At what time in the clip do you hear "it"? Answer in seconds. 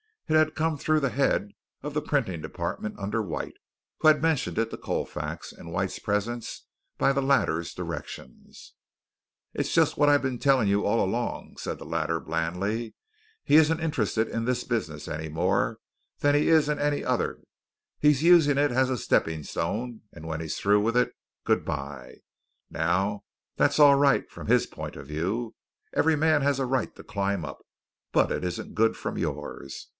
0.27-0.33, 4.57-4.71, 18.57-18.71, 20.95-21.11, 28.31-28.45